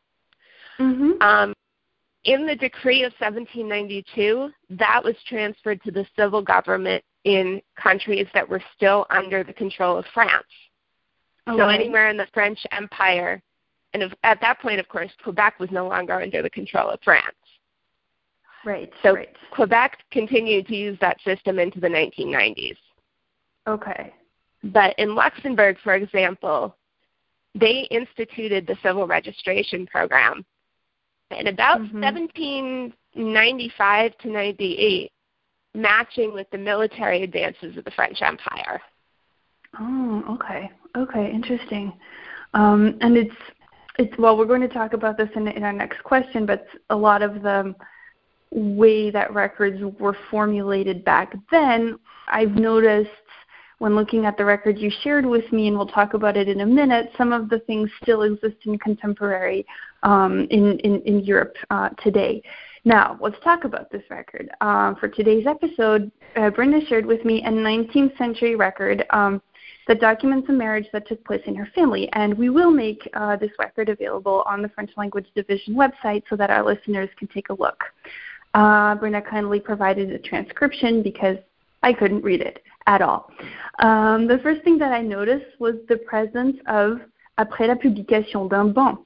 Mm-hmm. 0.80 1.22
Um, 1.22 1.54
in 2.26 2.48
the 2.48 2.56
decree 2.56 3.04
of 3.04 3.14
1792, 3.20 4.50
that 4.78 5.04
was 5.04 5.16
transferred 5.28 5.84
to 5.84 5.92
the 5.92 6.06
civil 6.18 6.42
government 6.42 7.04
in 7.26 7.62
countries 7.82 8.28
that 8.34 8.48
were 8.48 8.62
still 8.76 9.06
under 9.10 9.44
the 9.44 9.54
control 9.54 9.98
of 9.98 10.06
France. 10.14 10.46
Okay. 11.48 11.58
So 11.58 11.68
anywhere 11.68 12.10
in 12.10 12.18
the 12.18 12.28
French 12.34 12.60
Empire, 12.72 13.42
and 13.94 14.04
if, 14.04 14.12
at 14.24 14.40
that 14.42 14.60
point, 14.60 14.80
of 14.80 14.88
course, 14.88 15.12
Quebec 15.24 15.60
was 15.60 15.70
no 15.72 15.88
longer 15.88 16.14
under 16.14 16.42
the 16.42 16.50
control 16.50 16.90
of 16.90 17.00
France. 17.04 17.36
Right. 18.66 18.92
So 19.02 19.16
right. 19.16 19.30
Quebec 19.52 20.00
continued 20.12 20.68
to 20.68 20.76
use 20.76 20.98
that 21.02 21.20
system 21.22 21.58
into 21.60 21.80
the 21.80 21.88
1990s. 21.88 22.76
Okay. 23.68 24.14
But 24.64 24.98
in 24.98 25.16
Luxembourg, 25.16 25.78
for 25.84 25.96
example, 25.96 26.76
they 27.56 27.88
instituted 27.92 28.66
the 28.66 28.78
civil 28.82 29.06
registration 29.08 29.86
program. 29.86 30.46
In 31.32 31.48
about 31.48 31.82
mm-hmm. 31.82 32.02
1795 32.02 34.18
to 34.20 34.30
98, 34.30 35.12
matching 35.74 36.34
with 36.34 36.50
the 36.52 36.58
military 36.58 37.24
advances 37.24 37.76
of 37.78 37.84
the 37.84 37.92
French 37.92 38.22
Empire. 38.22 38.82
Oh, 39.80 40.24
okay. 40.30 40.72
Okay, 40.96 41.32
interesting. 41.32 41.94
Um, 42.54 42.98
and 43.02 43.18
it's 43.18 43.36
it's 44.00 44.18
well, 44.18 44.38
we're 44.38 44.46
going 44.46 44.62
to 44.62 44.68
talk 44.68 44.94
about 44.94 45.18
this 45.18 45.30
in, 45.36 45.48
in 45.48 45.64
our 45.64 45.74
next 45.74 46.04
question, 46.04 46.46
but 46.46 46.66
a 46.90 46.96
lot 46.96 47.22
of 47.22 47.42
the 47.42 47.76
way 48.54 49.12
that 49.12 49.34
records 49.34 49.82
were 50.00 50.16
formulated 50.30 51.04
back 51.04 51.36
then, 51.52 51.98
I've 52.28 52.52
noticed 52.52 53.10
when 53.80 53.96
looking 53.96 54.26
at 54.26 54.38
the 54.38 54.46
records 54.46 54.80
you 54.80 54.90
shared 55.02 55.26
with 55.26 55.52
me, 55.52 55.68
and 55.68 55.76
we'll 55.76 55.88
talk 55.88 56.14
about 56.14 56.38
it 56.38 56.48
in 56.48 56.62
a 56.62 56.66
minute, 56.66 57.12
some 57.18 57.34
of 57.34 57.50
the 57.50 57.60
things 57.60 57.90
still 58.02 58.22
exist 58.22 58.56
in 58.66 58.78
contemporary 58.80 59.66
um, 60.04 60.48
in, 60.52 60.80
in, 60.80 61.02
in 61.02 61.20
Europe 61.20 61.56
uh, 61.70 61.90
today. 62.02 62.42
Now, 62.86 63.18
let's 63.22 63.36
talk 63.44 63.64
about 63.64 63.92
this 63.92 64.04
record. 64.10 64.50
Uh, 64.62 64.94
for 64.96 65.08
today's 65.08 65.46
episode, 65.48 66.12
uh, 66.36 66.50
Brenda 66.50 66.80
shared 66.88 67.06
with 67.06 67.24
me 67.24 67.44
a 67.44 67.50
19th 67.50 68.18
century 68.18 68.56
record 68.56 69.06
um, 69.10 69.42
that 69.88 70.00
documents 70.00 70.48
a 70.50 70.54
marriage 70.54 70.88
that 70.94 71.08
took 71.08 71.24
place 71.26 71.42
in 71.46 71.56
her 71.56 71.68
family, 71.76 72.10
and 72.14 72.34
we 72.38 72.50
will 72.50 72.72
make 72.72 73.10
uh, 73.14 73.36
this 73.36 73.52
record 73.60 73.90
available 73.90 74.44
on 74.46 74.62
the 74.62 74.70
French 74.70 74.92
Language 74.98 75.28
Division 75.36 75.76
website 75.76 76.24
so 76.30 76.36
that 76.36 76.50
our 76.50 76.64
listeners 76.64 77.10
can 77.18 77.28
take 77.28 77.50
a 77.50 77.54
look. 77.54 77.84
Uh, 78.54 78.96
Brenda 78.96 79.22
kindly 79.22 79.60
provided 79.60 80.12
a 80.12 80.20
transcription 80.20 81.02
because 81.02 81.38
I 81.82 81.94
couldn't 81.94 82.24
read 82.24 82.42
it 82.42 82.62
at 82.88 83.02
all. 83.02 83.32
Um, 83.80 84.28
the 84.28 84.40
first 84.44 84.64
thing 84.64 84.78
that 84.80 84.92
I 84.92 85.02
noticed 85.02 85.60
was 85.60 85.76
the 85.90 85.98
presence 85.98 86.58
of 86.68 87.00
après 87.40 87.68
la 87.68 87.76
publication 87.76 88.48
d'un 88.48 88.72
bon. 88.72 89.00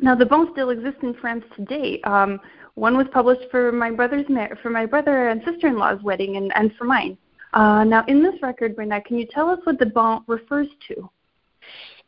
Now 0.00 0.14
the 0.14 0.26
bon 0.26 0.50
still 0.52 0.70
exists 0.70 1.00
in 1.02 1.14
France 1.14 1.44
today. 1.56 2.00
Um, 2.02 2.40
one 2.74 2.96
was 2.96 3.06
published 3.12 3.50
for 3.50 3.70
my 3.72 3.90
brother's 3.90 4.28
mar- 4.28 4.58
for 4.62 4.70
my 4.70 4.86
brother 4.86 5.28
and 5.28 5.42
sister-in-law's 5.44 6.02
wedding, 6.02 6.36
and, 6.36 6.52
and 6.56 6.72
for 6.76 6.84
mine. 6.84 7.16
Uh, 7.52 7.84
now, 7.84 8.04
in 8.08 8.20
this 8.20 8.34
record, 8.42 8.74
Brenda, 8.74 9.00
can 9.00 9.16
you 9.16 9.26
tell 9.30 9.48
us 9.48 9.60
what 9.62 9.78
the 9.78 9.86
bon 9.86 10.24
refers 10.26 10.66
to? 10.88 11.08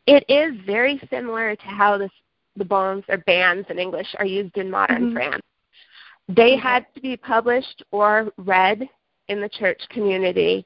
It 0.05 0.25
is 0.27 0.59
very 0.65 1.01
similar 1.09 1.55
to 1.55 1.65
how 1.65 1.97
this, 1.97 2.11
the 2.57 2.65
bons 2.65 3.03
or 3.07 3.17
bans 3.19 3.65
in 3.69 3.79
English 3.79 4.07
are 4.19 4.25
used 4.25 4.57
in 4.57 4.69
modern 4.69 5.07
mm-hmm. 5.07 5.15
France. 5.15 5.46
They 6.27 6.57
had 6.57 6.85
to 6.95 7.01
be 7.01 7.15
published 7.15 7.83
or 7.91 8.31
read 8.37 8.87
in 9.27 9.41
the 9.41 9.49
church 9.49 9.81
community, 9.89 10.65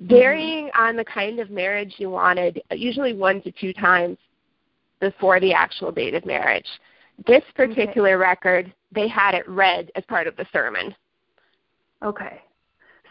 mm-hmm. 0.00 0.14
varying 0.14 0.66
mm-hmm. 0.66 0.82
on 0.82 0.96
the 0.96 1.04
kind 1.04 1.40
of 1.40 1.50
marriage 1.50 1.94
you 1.98 2.10
wanted, 2.10 2.60
usually 2.72 3.14
one 3.14 3.42
to 3.42 3.52
two 3.52 3.72
times 3.72 4.18
before 5.00 5.40
the 5.40 5.52
actual 5.52 5.92
date 5.92 6.14
of 6.14 6.24
marriage. 6.26 6.66
This 7.26 7.42
particular 7.54 8.10
okay. 8.10 8.16
record, 8.16 8.74
they 8.92 9.08
had 9.08 9.34
it 9.34 9.48
read 9.48 9.90
as 9.94 10.04
part 10.04 10.26
of 10.26 10.36
the 10.36 10.46
sermon. 10.52 10.94
Okay. 12.02 12.42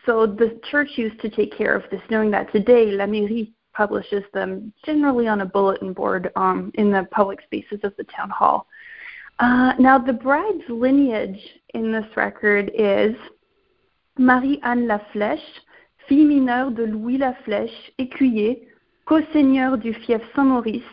So 0.05 0.27
the 0.27 0.60
church 0.69 0.89
used 0.95 1.19
to 1.22 1.29
take 1.29 1.55
care 1.57 1.75
of 1.75 1.84
this, 1.89 2.01
knowing 2.12 2.29
that 2.31 2.51
today 2.51 2.91
La 2.91 3.05
Mairie 3.05 3.51
publishes 3.74 4.24
them 4.34 4.72
generally 4.86 5.27
on 5.27 5.41
a 5.41 5.45
bulletin 5.45 5.93
board 5.93 6.31
um, 6.36 6.72
in 6.75 6.91
the 6.91 7.07
public 7.12 7.41
spaces 7.41 7.79
of 7.84 7.93
the 7.98 8.05
town 8.05 8.29
hall. 8.29 8.67
Uh, 9.39 9.73
now, 9.79 9.97
the 9.97 10.13
bride's 10.13 10.63
lineage 10.69 11.39
in 11.73 11.91
this 11.91 12.05
record 12.15 12.71
is 12.73 13.15
Marie-Anne 14.17 14.87
Laflèche, 14.87 15.39
fille 16.07 16.25
mineure 16.25 16.71
de 16.71 16.83
Louis 16.85 17.17
Laflèche, 17.17 17.91
écuyer, 17.99 18.67
co-seigneur 19.05 19.77
du 19.77 19.93
fief 19.93 20.21
Saint-Maurice, 20.35 20.83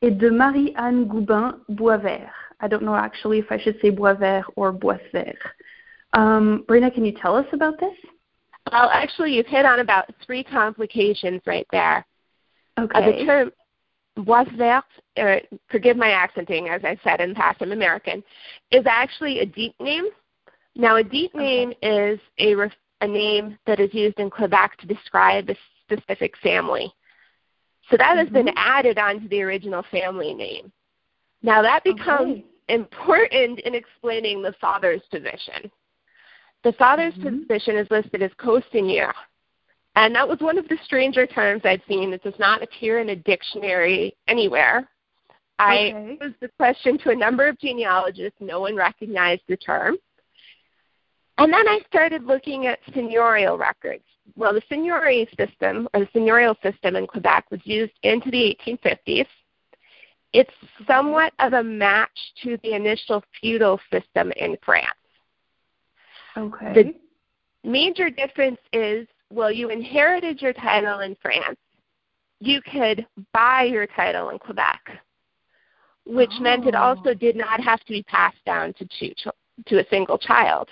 et 0.00 0.10
de 0.10 0.30
Marie-Anne 0.30 1.04
Goubin 1.04 1.58
Boisvert. 1.68 2.30
I 2.60 2.68
don't 2.68 2.82
know 2.82 2.94
actually 2.94 3.38
if 3.40 3.50
I 3.50 3.58
should 3.58 3.78
say 3.82 3.90
Boisvert 3.90 4.44
or 4.56 4.72
Boisvert. 4.72 5.36
Um, 6.14 6.64
Brenna, 6.66 6.92
can 6.92 7.04
you 7.04 7.12
tell 7.12 7.36
us 7.36 7.46
about 7.52 7.78
this? 7.80 7.96
Well, 8.72 8.88
actually, 8.92 9.34
you've 9.34 9.46
hit 9.46 9.66
on 9.66 9.80
about 9.80 10.06
three 10.24 10.42
complications 10.42 11.42
right 11.46 11.66
there. 11.70 12.06
Okay. 12.78 12.98
Uh, 12.98 13.06
the 13.06 13.24
term 13.26 13.52
Boisvert, 14.18 14.82
uh, 15.16 15.36
forgive 15.68 15.96
my 15.96 16.10
accenting, 16.10 16.68
as 16.68 16.82
I 16.84 16.98
said 17.02 17.20
in 17.20 17.30
the 17.30 17.34
past, 17.34 17.60
I'm 17.60 17.72
American, 17.72 18.22
is 18.70 18.84
actually 18.86 19.40
a 19.40 19.46
dit 19.46 19.74
name. 19.80 20.06
Now, 20.76 20.96
a 20.96 21.04
dit 21.04 21.34
name 21.34 21.70
okay. 21.70 22.12
is 22.12 22.20
a, 22.38 22.54
ref- 22.54 22.72
a 23.00 23.06
name 23.08 23.58
that 23.66 23.80
is 23.80 23.92
used 23.92 24.18
in 24.18 24.30
Quebec 24.30 24.78
to 24.78 24.86
describe 24.86 25.50
a 25.50 25.56
specific 25.84 26.36
family. 26.38 26.92
So 27.90 27.96
that 27.96 28.10
mm-hmm. 28.10 28.18
has 28.18 28.28
been 28.30 28.46
mm-hmm. 28.46 28.58
added 28.58 28.98
onto 28.98 29.28
the 29.28 29.42
original 29.42 29.84
family 29.90 30.32
name. 30.32 30.72
Now, 31.42 31.60
that 31.62 31.84
becomes 31.84 32.38
okay. 32.38 32.44
important 32.68 33.60
in 33.60 33.74
explaining 33.74 34.42
the 34.42 34.54
father's 34.60 35.02
position. 35.10 35.70
The 36.62 36.72
father's 36.72 37.14
mm-hmm. 37.14 37.42
position 37.42 37.76
is 37.76 37.86
listed 37.90 38.22
as 38.22 38.30
co-seigneur. 38.38 39.12
And 39.96 40.14
that 40.14 40.28
was 40.28 40.40
one 40.40 40.58
of 40.58 40.68
the 40.68 40.78
stranger 40.84 41.26
terms 41.26 41.62
I'd 41.64 41.82
seen. 41.86 42.12
It 42.12 42.22
does 42.22 42.38
not 42.38 42.62
appear 42.62 42.98
in 42.98 43.10
a 43.10 43.16
dictionary 43.16 44.16
anywhere. 44.26 44.88
I 45.58 46.16
posed 46.20 46.34
the 46.40 46.50
question 46.56 46.98
to 46.98 47.10
a 47.10 47.14
number 47.14 47.46
of 47.46 47.58
genealogists. 47.58 48.40
No 48.40 48.60
one 48.60 48.74
recognized 48.74 49.42
the 49.48 49.56
term. 49.56 49.96
And 51.38 51.52
then 51.52 51.68
I 51.68 51.80
started 51.88 52.24
looking 52.24 52.66
at 52.66 52.84
seigneurial 52.86 53.58
records. 53.58 54.04
Well, 54.36 54.52
the 54.52 54.62
seigneury 54.70 55.28
system, 55.36 55.88
or 55.94 56.00
the 56.00 56.06
seigneurial 56.06 56.60
system 56.62 56.96
in 56.96 57.06
Quebec, 57.06 57.46
was 57.50 57.60
used 57.64 57.92
into 58.02 58.30
the 58.30 58.56
1850s. 58.66 59.26
It's 60.32 60.50
somewhat 60.86 61.32
of 61.38 61.52
a 61.52 61.62
match 61.62 62.18
to 62.42 62.58
the 62.62 62.74
initial 62.74 63.22
feudal 63.40 63.80
system 63.92 64.32
in 64.36 64.56
France. 64.64 64.88
Okay. 66.36 66.72
The 66.74 66.94
major 67.68 68.10
difference 68.10 68.58
is 68.72 69.06
well, 69.34 69.50
you 69.50 69.68
inherited 69.70 70.40
your 70.40 70.52
title 70.52 71.00
in 71.00 71.16
France. 71.20 71.58
You 72.40 72.60
could 72.62 73.06
buy 73.32 73.64
your 73.64 73.86
title 73.86 74.30
in 74.30 74.38
Quebec, 74.38 74.80
which 76.06 76.30
oh. 76.38 76.42
meant 76.42 76.66
it 76.66 76.74
oh. 76.74 76.78
also 76.82 77.10
oh. 77.10 77.14
did 77.14 77.36
not 77.36 77.60
have 77.60 77.80
to 77.80 77.92
be 77.92 78.02
passed 78.04 78.42
down 78.46 78.72
to 78.74 78.88
two 78.98 79.12
to 79.66 79.78
a 79.78 79.88
single 79.88 80.18
child. 80.18 80.68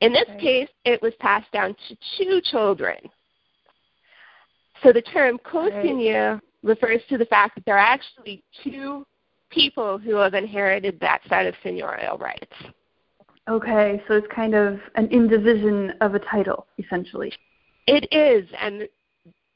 In 0.00 0.12
this 0.12 0.28
okay. 0.28 0.40
case, 0.40 0.68
it 0.84 1.00
was 1.02 1.14
passed 1.20 1.50
down 1.52 1.74
to 1.88 1.96
two 2.18 2.40
children. 2.50 2.96
So 4.82 4.92
the 4.92 5.02
term 5.02 5.38
co-seigneur 5.38 6.34
right. 6.34 6.42
refers 6.62 7.00
to 7.08 7.16
the 7.16 7.24
fact 7.26 7.54
that 7.54 7.64
there 7.64 7.76
are 7.76 7.78
actually 7.78 8.42
two 8.62 9.06
people 9.50 9.96
who 9.96 10.16
have 10.16 10.34
inherited 10.34 11.00
that 11.00 11.22
set 11.28 11.46
of 11.46 11.54
seigneurial 11.64 12.20
rights. 12.20 12.52
Okay, 13.48 14.02
so 14.06 14.14
it's 14.14 14.26
kind 14.34 14.54
of 14.54 14.80
an 14.96 15.08
indivision 15.08 15.94
of 16.00 16.14
a 16.14 16.18
title, 16.18 16.66
essentially. 16.78 17.32
It 17.86 18.08
is, 18.12 18.48
and 18.60 18.88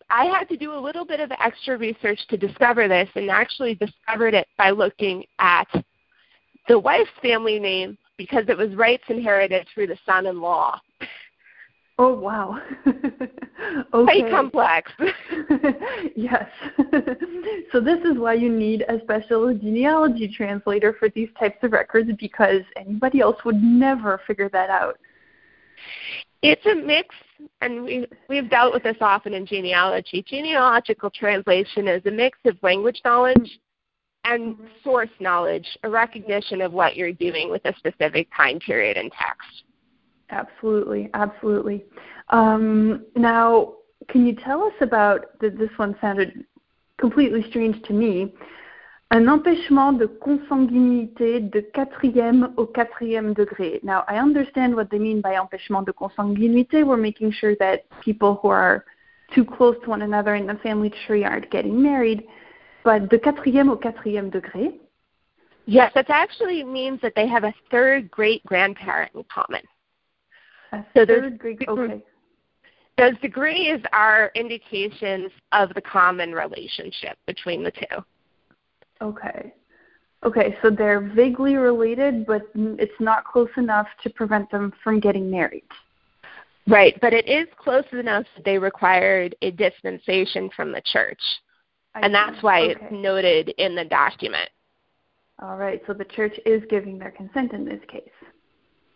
I 0.08 0.26
had 0.26 0.48
to 0.48 0.56
do 0.56 0.74
a 0.74 0.80
little 0.80 1.04
bit 1.04 1.20
of 1.20 1.30
extra 1.32 1.76
research 1.76 2.20
to 2.28 2.36
discover 2.36 2.88
this, 2.88 3.08
and 3.14 3.30
actually 3.30 3.74
discovered 3.74 4.34
it 4.34 4.46
by 4.56 4.70
looking 4.70 5.24
at 5.38 5.68
the 6.68 6.78
wife's 6.78 7.10
family 7.22 7.58
name 7.58 7.98
because 8.16 8.44
it 8.48 8.56
was 8.56 8.74
rights 8.74 9.04
inherited 9.08 9.66
through 9.74 9.86
the 9.86 9.98
son-in-law. 10.06 10.78
Oh 11.98 12.14
wow. 12.14 12.58
okay. 12.86 13.82
Quite 13.90 14.30
complex. 14.30 14.90
yes. 16.16 16.48
so 17.72 17.80
this 17.80 17.98
is 18.04 18.16
why 18.16 18.34
you 18.34 18.48
need 18.50 18.86
a 18.88 19.00
special 19.02 19.52
genealogy 19.52 20.32
translator 20.34 20.94
for 20.98 21.10
these 21.10 21.28
types 21.38 21.58
of 21.62 21.72
records 21.72 22.10
because 22.18 22.62
anybody 22.76 23.20
else 23.20 23.36
would 23.44 23.62
never 23.62 24.18
figure 24.26 24.48
that 24.48 24.70
out. 24.70 24.98
It's 26.42 26.64
a 26.64 26.74
mix 26.74 27.14
and 27.60 27.84
we, 27.84 28.06
we've 28.28 28.50
dealt 28.50 28.72
with 28.72 28.82
this 28.82 28.96
often 29.00 29.34
in 29.34 29.46
genealogy. 29.46 30.24
Genealogical 30.26 31.10
translation 31.10 31.88
is 31.88 32.04
a 32.06 32.10
mix 32.10 32.38
of 32.44 32.56
language 32.62 33.00
knowledge 33.04 33.58
and 34.24 34.56
source 34.84 35.10
knowledge, 35.18 35.66
a 35.82 35.90
recognition 35.90 36.60
of 36.60 36.72
what 36.72 36.96
you're 36.96 37.12
doing 37.12 37.50
with 37.50 37.64
a 37.64 37.74
specific 37.76 38.28
time 38.36 38.58
period 38.58 38.96
and 38.96 39.10
text. 39.12 39.64
Absolutely, 40.30 41.10
absolutely. 41.14 41.84
Um, 42.28 43.06
now, 43.16 43.74
can 44.08 44.26
you 44.26 44.34
tell 44.34 44.62
us 44.62 44.72
about 44.80 45.38
that? 45.40 45.58
This 45.58 45.70
one 45.76 45.96
sounded 46.00 46.44
completely 46.98 47.44
strange 47.48 47.82
to 47.84 47.92
me. 47.92 48.34
Un 49.12 49.26
empêchement 49.26 49.92
de 49.92 50.06
consanguinité 50.06 51.40
de 51.40 51.60
quatrième 51.60 52.52
au 52.56 52.64
quatrième 52.64 53.34
degré. 53.34 53.80
Now, 53.82 54.04
I 54.08 54.18
understand 54.18 54.76
what 54.76 54.84
they 54.90 55.00
mean 55.00 55.20
by 55.20 55.36
empêchement 55.36 55.84
de 55.84 55.90
consanguinité. 55.90 56.84
We're 56.84 56.96
making 56.96 57.32
sure 57.32 57.56
that 57.56 57.88
people 58.02 58.38
who 58.40 58.50
are 58.50 58.84
too 59.34 59.44
close 59.44 59.76
to 59.82 59.90
one 59.90 60.02
another 60.02 60.36
in 60.36 60.46
the 60.46 60.54
family 60.62 60.92
tree 61.06 61.24
aren't 61.24 61.50
getting 61.50 61.82
married. 61.82 62.22
But 62.84 63.08
de 63.08 63.18
quatrième 63.18 63.68
au 63.68 63.76
quatrième 63.76 64.30
degré? 64.30 64.78
Yes, 65.66 65.92
that 65.94 66.08
actually 66.08 66.62
means 66.62 67.00
that 67.02 67.14
they 67.16 67.26
have 67.26 67.44
a 67.44 67.52
third 67.70 68.10
great 68.12 68.44
grandparent 68.46 69.10
in 69.14 69.24
common. 69.24 69.62
A 70.72 70.84
so 70.96 71.04
third 71.04 71.38
great, 71.38 71.58
okay. 71.68 72.00
Those 72.96 73.18
degrees 73.20 73.80
are 73.92 74.30
indications 74.34 75.32
of 75.52 75.74
the 75.74 75.80
common 75.80 76.32
relationship 76.32 77.18
between 77.26 77.64
the 77.64 77.72
two. 77.72 78.04
Okay. 79.02 79.54
Okay, 80.22 80.56
so 80.60 80.68
they're 80.70 81.00
vaguely 81.00 81.56
related, 81.56 82.26
but 82.26 82.42
it's 82.54 83.00
not 83.00 83.24
close 83.24 83.48
enough 83.56 83.86
to 84.02 84.10
prevent 84.10 84.50
them 84.50 84.72
from 84.84 85.00
getting 85.00 85.30
married. 85.30 85.64
Right, 86.68 86.98
but 87.00 87.14
it 87.14 87.26
is 87.26 87.48
close 87.56 87.86
enough 87.92 88.26
that 88.36 88.44
they 88.44 88.58
required 88.58 89.34
a 89.40 89.50
dispensation 89.50 90.50
from 90.54 90.72
the 90.72 90.82
church. 90.84 91.20
I 91.94 92.00
and 92.00 92.14
that's 92.14 92.42
why 92.42 92.62
okay. 92.62 92.72
it's 92.72 92.92
noted 92.92 93.48
in 93.56 93.74
the 93.74 93.84
document. 93.84 94.48
All 95.42 95.56
right, 95.56 95.80
so 95.86 95.94
the 95.94 96.04
church 96.04 96.38
is 96.44 96.62
giving 96.68 96.98
their 96.98 97.10
consent 97.10 97.52
in 97.52 97.64
this 97.64 97.80
case. 97.88 98.02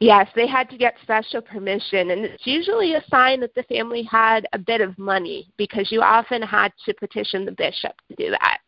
Yes, 0.00 0.28
they 0.36 0.46
had 0.46 0.68
to 0.70 0.76
get 0.76 0.94
special 1.02 1.40
permission, 1.40 2.10
and 2.10 2.24
it's 2.24 2.46
usually 2.46 2.94
a 2.94 3.04
sign 3.10 3.40
that 3.40 3.54
the 3.54 3.62
family 3.62 4.02
had 4.02 4.46
a 4.52 4.58
bit 4.58 4.82
of 4.82 4.98
money 4.98 5.48
because 5.56 5.90
you 5.90 6.02
often 6.02 6.42
had 6.42 6.72
to 6.84 6.92
petition 6.94 7.46
the 7.46 7.52
bishop 7.52 7.92
to 8.08 8.14
do 8.16 8.30
that. 8.30 8.58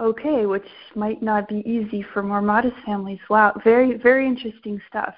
Okay, 0.00 0.44
which 0.44 0.66
might 0.96 1.22
not 1.22 1.48
be 1.48 1.62
easy 1.64 2.04
for 2.12 2.22
more 2.22 2.42
modest 2.42 2.76
families. 2.84 3.20
Wow, 3.30 3.52
very, 3.62 3.96
very 3.96 4.26
interesting 4.26 4.80
stuff. 4.88 5.14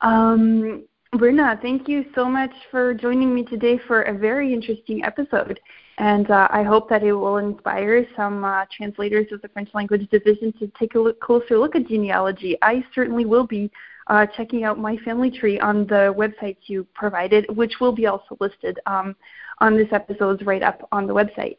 Um, 0.00 0.84
Brenna, 1.14 1.60
thank 1.60 1.88
you 1.88 2.04
so 2.14 2.26
much 2.28 2.52
for 2.70 2.94
joining 2.94 3.34
me 3.34 3.42
today 3.42 3.80
for 3.86 4.02
a 4.02 4.16
very 4.16 4.52
interesting 4.52 5.04
episode. 5.04 5.58
And 5.98 6.30
uh, 6.30 6.46
I 6.50 6.62
hope 6.62 6.88
that 6.90 7.02
it 7.02 7.12
will 7.12 7.38
inspire 7.38 8.06
some 8.14 8.44
uh, 8.44 8.66
translators 8.70 9.26
of 9.32 9.42
the 9.42 9.48
French 9.48 9.70
language 9.74 10.08
division 10.10 10.52
to 10.60 10.70
take 10.78 10.94
a 10.94 11.00
look, 11.00 11.18
closer 11.20 11.58
look 11.58 11.74
at 11.74 11.88
genealogy. 11.88 12.56
I 12.62 12.84
certainly 12.94 13.24
will 13.24 13.46
be 13.46 13.70
uh, 14.08 14.26
checking 14.36 14.62
out 14.62 14.78
my 14.78 14.98
family 14.98 15.30
tree 15.30 15.58
on 15.58 15.86
the 15.86 16.14
websites 16.16 16.58
you 16.66 16.86
provided, 16.94 17.46
which 17.56 17.80
will 17.80 17.92
be 17.92 18.06
also 18.06 18.36
listed 18.38 18.78
um, 18.86 19.16
on 19.58 19.76
this 19.76 19.88
episode's 19.90 20.44
write 20.44 20.62
up 20.62 20.86
on 20.92 21.06
the 21.06 21.14
website. 21.14 21.56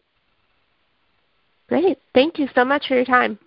Great. 1.67 1.99
Thank 2.13 2.39
you 2.39 2.47
so 2.55 2.63
much 2.63 2.87
for 2.87 2.95
your 2.95 3.05
time. 3.05 3.37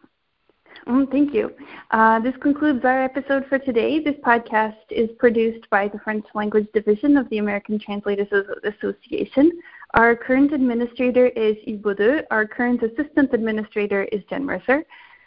Mm, 0.86 1.10
thank 1.10 1.34
you. 1.34 1.52
Uh, 1.90 2.20
this 2.20 2.34
concludes 2.40 2.84
our 2.84 3.02
episode 3.02 3.46
for 3.48 3.58
today. 3.58 4.00
This 4.02 4.16
podcast 4.24 4.76
is 4.90 5.10
produced 5.18 5.68
by 5.70 5.88
the 5.88 5.98
French 5.98 6.24
Language 6.34 6.68
Division 6.72 7.16
of 7.16 7.28
the 7.30 7.38
American 7.38 7.78
Translators 7.78 8.28
Association. 8.64 9.52
Our 9.94 10.16
current 10.16 10.52
administrator 10.52 11.28
is 11.28 11.56
Yves. 11.66 12.22
Our 12.30 12.46
current 12.46 12.82
assistant 12.82 13.32
administrator 13.32 14.04
is 14.04 14.22
Jen 14.30 14.44
Mercer. 14.44 14.84